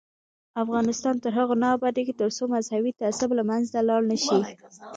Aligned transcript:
افغانستان 0.63 1.15
تر 1.23 1.31
هغو 1.37 1.55
نه 1.63 1.67
ابادیږي، 1.75 2.13
ترڅو 2.21 2.43
مذهبي 2.55 2.91
تعصب 3.01 3.29
له 3.37 3.43
منځه 3.49 3.77
لاړ 3.89 4.01
نشي. 4.11 4.39